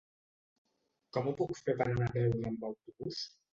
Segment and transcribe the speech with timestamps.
[1.17, 3.25] Com ho puc fer per anar a Beuda amb autobús?